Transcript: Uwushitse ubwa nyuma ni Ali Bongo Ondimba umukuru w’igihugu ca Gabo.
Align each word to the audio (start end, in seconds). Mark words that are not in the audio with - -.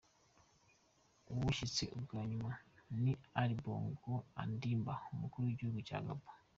Uwushitse 1.31 1.83
ubwa 1.97 2.19
nyuma 2.29 2.49
ni 3.03 3.13
Ali 3.41 3.55
Bongo 3.63 4.13
Ondimba 4.41 4.93
umukuru 5.13 5.43
w’igihugu 5.45 5.79
ca 5.89 5.99
Gabo. 6.05 6.27